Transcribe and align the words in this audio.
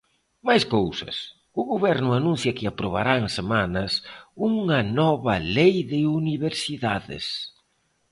Máis 0.47 0.63
cousas: 0.75 1.15
o 1.59 1.61
Goberno 1.71 2.09
anuncia 2.19 2.55
que 2.57 2.65
aprobará 2.67 3.13
en 3.23 3.27
semanas 3.39 3.91
unha 4.49 4.79
nova 4.99 5.35
lei 5.57 5.75
de 5.91 5.99
universidades. 6.21 7.25